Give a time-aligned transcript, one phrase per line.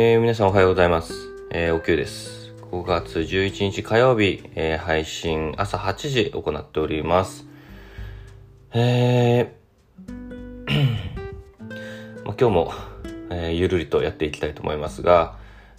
[0.00, 1.12] えー、皆さんおはようございます。
[1.50, 2.54] えー、おきゅうです。
[2.70, 7.44] 5月11日火曜日、えー、配信朝8時行っております。
[8.72, 10.14] えー、
[12.24, 12.72] まあ、今日も、
[13.30, 15.36] えー、ゆるりとやっていきたいと思いますが、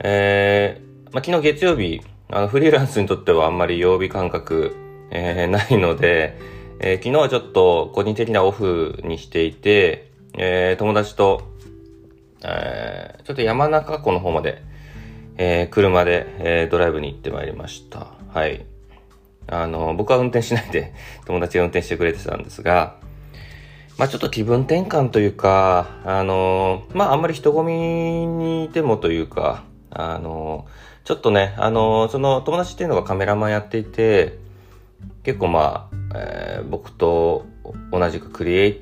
[0.00, 4.76] えー、まあ、昨日月曜日、あの、フリーランスにとってはあんまり曜日感覚、
[5.10, 6.36] えー、ないので、
[6.80, 11.50] えー、昨日はちょっと個人的なオフにしていて、えー、友達と、
[12.44, 14.62] え、ちょっと山中湖の方まで、
[15.36, 18.08] えー、車で、えー、ドライブに行ってまいりました。
[18.32, 18.64] はい。
[19.46, 20.92] あの、僕は運転しないで、
[21.26, 22.96] 友達が運転してくれてたんですが、
[23.98, 30.66] まあちょっと気分転換というか、あの、まああんまり人混みにいてもというか、あの、
[31.04, 34.38] ちょっとね、あの、その友達っていうのがカメラマンやっていて、
[35.24, 37.46] 結構まあ、えー、僕と
[37.90, 38.80] 同じくクリエイ、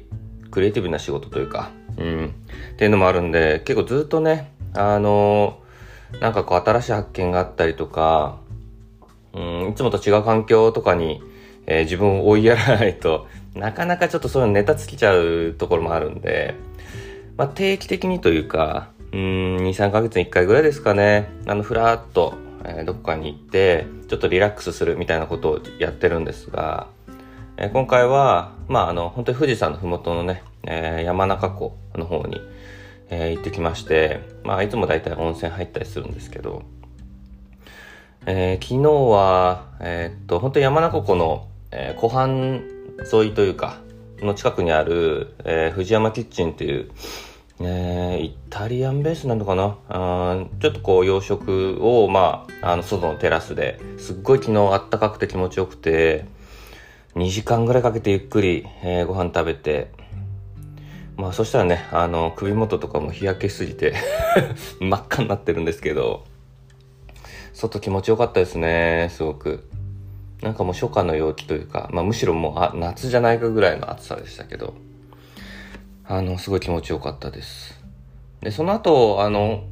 [0.50, 2.34] クリエイティブな仕事というか、うん。
[2.81, 8.39] っていうのもあるんで、結構ずっとね、あのー、なんかこう新しい発見があったりとか、
[9.34, 11.23] うん、いつもと違う環境とかに、
[11.67, 16.55] えー、自分を追いやらないと、なかなかちょっとそういうネタつきちゃうところもあるんで、
[17.36, 19.19] まあ定期的にというか、うん、
[19.58, 22.33] 2、3ヶ月に1回ぐらいですかね、あの、ふらっと、
[22.64, 26.86] えー、どこかに行って、ちょっとリラックスするみたいなことをやってるんですが、
[27.58, 32.41] えー、今回は、まああの、本当に富士山のふもとのね、え、山中湖の方に、
[33.11, 36.62] えー、行ってきまして、まあいつもだいたい温泉入ったりするんですけど、
[38.27, 42.62] えー、昨日は、えー、っと、本当に山中湖の、え、湖畔
[43.12, 43.78] 沿いというか、
[44.19, 46.91] の近くにある、え、藤山キッチンっていう、
[47.61, 49.77] えー、イタリアンベースなのかな？
[49.89, 56.24] あちょっとこう洋食を、まあ、あの外のテラスですっごい昨日あったかくて気持ちよくて、
[57.17, 59.91] 2時間ぐらいかけてゆっくり、えー、ご飯食べて、
[61.21, 63.95] まあそしたらね、あの、首元とかも日焼けすぎて
[64.81, 66.25] 真っ赤になってるんですけど、
[67.53, 69.69] 外気持ちよかったですね、すごく。
[70.41, 74.73] なんかもう初夏の陽気というか、まあむしろもうあ夏じゃないかぐらいの暑さでしたけど、
[76.07, 77.79] あの、すごい気持ちよかったです。
[78.41, 79.64] で、その後、あの、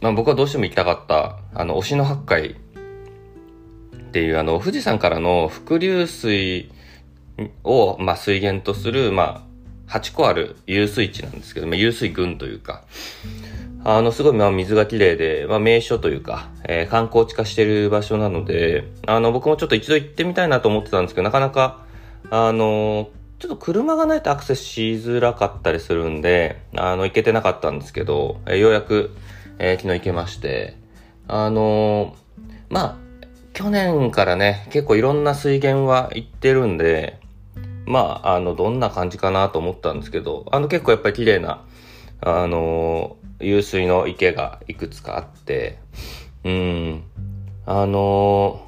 [0.00, 6.72] まあ僕はどうしても行きたかった、あの、推しの八海っていう、あの、富士山からの伏流水
[7.62, 9.53] を、まあ水源とする、まあ、
[9.94, 12.82] 8個ある遊水地なんですけど、まあ、遊水群というか、
[13.84, 21.84] あの、すごい、まあ、水が綺麗で、まあ、名所というか、えー、観光地化してる場所なので、あの、僕もちょっと一度行ってみたいなと思ってたんですけど、なかなか、
[22.30, 29.14] あの、ちょっと車がないとアクセスしづらかったりするんで、あの、行けてなかったんですけど、えー、ようやく、
[29.58, 30.76] えー、昨日行けまして、
[31.26, 32.16] あの
[32.68, 32.96] まあ、
[33.54, 37.20] 去年からね、結構いろんな水源は行ってるんで、
[37.86, 41.64] まあ、あの、どんな感じかなと思ったんですけど、あの、結構やっぱり綺麗な、
[42.20, 45.78] あの、湧水の池がいくつかあって、
[46.44, 47.02] うん、
[47.66, 48.66] あの、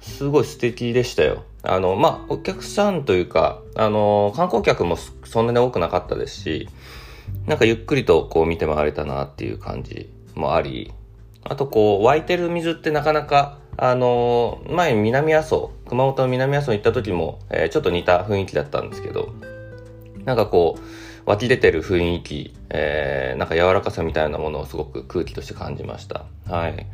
[0.00, 1.44] すごい素敵でしたよ。
[1.62, 6.68] あの、まあ、お客さんというか、あの、観光客もそんなに多くなかったですし、
[7.46, 10.92] なんかゆっくりとこう見て回れたなっていう感じもあり、
[11.42, 19.32] あとこう、湧いてる水ってなかなか、あの、前南阿蘇、熊本南阿蘇に行った時も、えー、ちょっと似た雰囲気だったんですけど、
[20.24, 20.80] なんかこう、
[21.26, 26.24] 湧き出てる雰囲気、えー、なんか柔らかさみたいなものをすごく空気として感じました。
[26.46, 26.86] はい。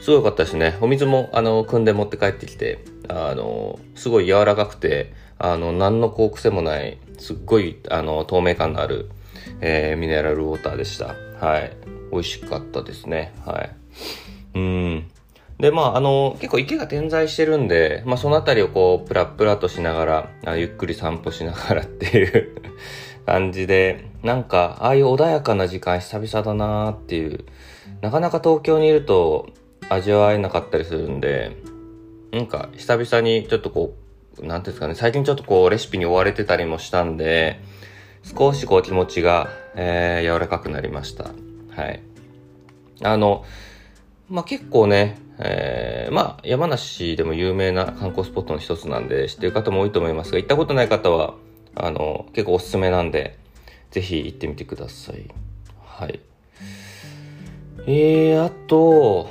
[0.00, 0.76] すごい良かったですね。
[0.80, 9.10] お水も、あの、汲んで持って帰ってきて、あの、すごい柔らかくて、あの、何のこう癖もない、すっごい、あの、透明感のある、
[9.60, 11.14] えー、ミネラルウォーターでした。
[11.44, 11.76] はい。
[12.10, 13.34] 美味しかったですね。
[13.44, 13.70] はい。
[14.54, 15.10] うん。
[15.58, 22.56] で、まあ、あの、結構池が点在してるんで、まあ、そのあたりをこう、プラプラとしながら、ゆっくり散歩しながらっていう
[23.24, 27.44] 感じで、なんか、ああいう穏やかな時間久々だなーっていう、
[28.02, 29.48] なかなか東京にいると
[29.88, 31.52] 味わえなかったりするんで、
[32.32, 33.94] なんか、久々にちょっとこ
[34.38, 37.60] う、なんていうんですかね、最近ちょっとこう、レシピに追われてたりもしたんで、
[38.22, 41.30] 少しこう気持ちが、えー、柔らかくなりました。
[41.70, 42.02] はい。
[43.02, 43.44] あの、
[44.28, 51.34] まあ、結構ね、えー、まあ、山梨でも有名な観光スポットの一つなんで知ってる方も多いと思いますが、行ったことない方は、
[51.74, 53.38] あの、結構おすすめなんで、
[53.90, 55.26] ぜひ行ってみてください。
[55.84, 56.20] はい。
[57.86, 59.28] えー、あと、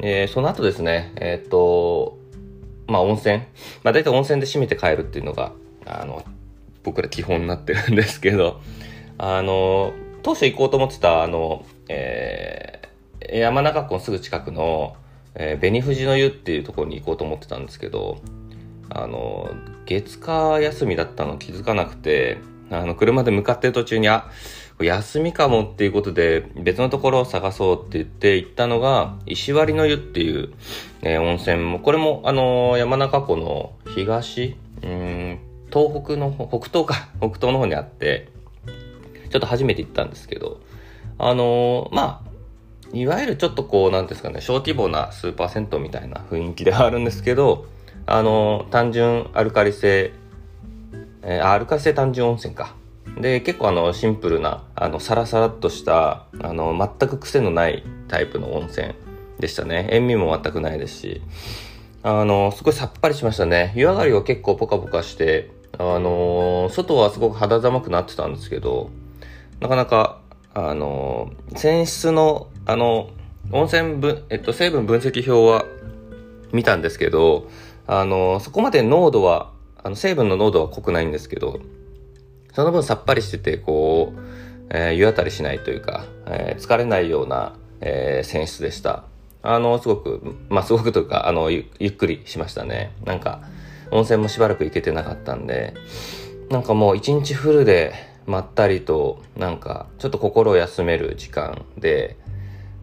[0.00, 2.18] えー、その後ですね、えっ、ー、と、
[2.88, 3.38] まあ、温泉。
[3.84, 5.52] まあ、大体温泉で締めて帰るっていうのが、
[5.86, 6.24] あの、
[6.82, 8.60] 僕ら基本になってるんですけど、
[9.16, 9.92] あの、
[10.22, 12.73] 当初行こうと思ってた、あの、えー、
[13.32, 14.96] 山中湖のすぐ近くの、
[15.34, 18.18] えー、紅富士の湯っていうところに行こうと思ってたんですけど、
[18.90, 19.50] あの、
[19.86, 22.38] 月火休みだったの気づかなくて、
[22.70, 24.30] あの、車で向かってる途中に、あ、
[24.80, 30.52] 休みかもっていうことで別のところを探そうって言って行ったのが石割の湯っていう、
[31.02, 31.62] えー、温泉。
[31.62, 35.38] も、これもあのー、山中湖の東、うん、
[35.72, 38.28] 東北の北東か、 北東の方にあって、
[39.30, 40.60] ちょっと初めて行ったんですけど、
[41.18, 42.30] あのー、まあ、
[42.94, 47.66] いわゆるちょっとこう、なんですかね、小規模なスーパー銭湯みたいな雰囲気ではあるんですけど、
[48.06, 50.12] あの単純アルカリ性、
[51.22, 52.76] えー、アルカリ性単純温泉か。
[53.20, 58.94] で、結構あの、シンプルな、あの、サラサラっとした、あの、全く癖のないタイプの温泉
[59.38, 59.88] でしたね。
[59.90, 61.22] 塩味も全くないですし、
[62.02, 63.72] あの、すごいさっぱりしましたね。
[63.76, 68.90] 湯上がりは結構ポカポカして、あの、外はすごく肌寒くなってたんですけど、
[69.60, 70.20] なかなか、
[70.54, 73.10] あの、泉質の、あの、
[73.50, 75.66] 温泉分、えっと、成分分析表は
[76.52, 77.48] 見たんですけど、
[77.86, 79.50] あの、そこまで濃度は、
[79.82, 81.58] あの、成分の濃度は濃くないんですけど、
[82.52, 84.20] その分さっぱりしてて、こう、
[84.70, 89.04] えー、湯あたりしないというか、えー、疲れないような、えー、泉質でした。
[89.42, 92.92] あの、すごく、まあ、すごくというか、あのゆ、ゆっくりしましたね。
[93.04, 93.42] なんか、
[93.90, 95.74] 温泉もしばらく行けてなかったんで、
[96.48, 102.16] なんかもう一日フルで、まったりと、なんか、ちょっと心を休める時間で、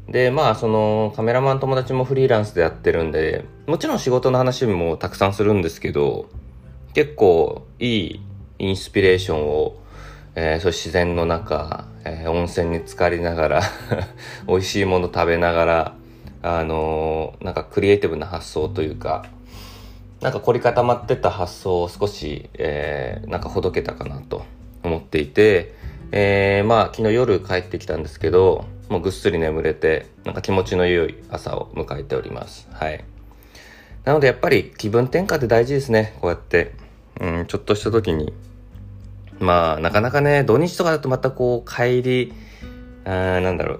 [0.07, 6.27] で、まあ、その、カメラマン友達もフリーランスでやってるんで、もちろん仕事の話もたくさんするんですけど、
[6.93, 8.21] 結構いい
[8.59, 9.75] インスピレーションを、
[10.35, 13.61] えー、そう自然の中、えー、温泉に浸かりながら
[14.47, 15.95] 美味しいもの食べながら、
[16.41, 19.25] あのー、なんかクリエイティブな発想というか、
[20.21, 24.43] なんか凝り固まってた発想を少し、えー、なんかほどけたかなと。
[24.83, 25.73] 思っていて、
[26.11, 32.67] えー、まあ昨日夜帰ってきたんですけど、もうぐっすり眠れて、なんか気持ちの良い朝を迎えております。
[32.71, 33.03] はい。
[34.03, 36.17] なのでやっぱり気分転換って大事ですね。
[36.21, 36.73] こうやって、
[37.19, 38.33] うん、ちょっとした時に
[39.41, 42.33] まあ、なかなかね、土日とかだとまたこう、帰り、
[43.05, 43.79] あなんだろう、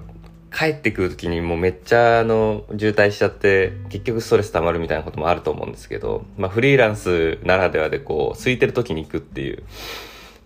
[0.52, 9.62] 帰ってくる時にもうめっちゃあの、渋滞しちゃって、結局ストレス溜まるみたいなこともあると思うんですけど、まあフリーランスならではでこう、空いてる時に行くっていう、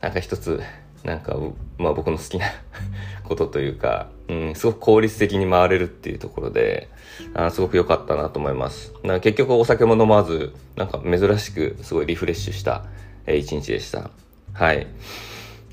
[0.06, 0.62] なんか一つ、
[1.02, 1.36] なんか、
[1.78, 2.46] まあ僕の好きな
[3.26, 6.88] ことというか、うん、すごく効率的に回れるっていうところで、
[7.34, 8.94] あすごく良かったなと思います。
[9.02, 12.84] な結局お酒も飲まず、なんか珍しくすごいリフレッシュした、
[13.26, 14.10] えー、一日でした。
[14.52, 14.86] はい。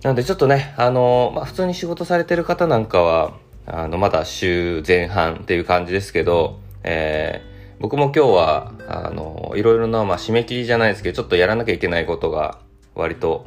[0.01, 3.33] なのでちょっとね、あのまあ、普通に仕事されてる方なんかは、
[3.67, 12.57] あの、まだ週前半っていう感じですけど、えー、僕も今日は、あのいろいろな、まあ、締め切りじゃないですけど、ちょっとやらなきゃいけないことが
[12.95, 13.45] 割と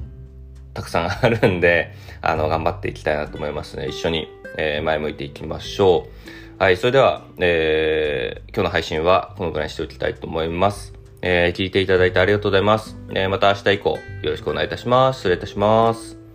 [0.76, 3.88] たくさんあるんで、 あの、頑張っていきたいなと思いますね。
[3.88, 4.28] 一緒に、
[4.58, 6.06] えー、前向いていきましょ
[6.58, 6.62] う。
[6.62, 10.92] はい、それでは、えー、今日の配信はこのぐらいにしておきたいと思います。
[11.22, 12.96] えー、聞いていただいてありがとうございます。
[13.14, 13.98] え、また明日以降よ
[14.30, 15.18] ろしくお願いいたします。
[15.18, 16.25] 失礼いたします。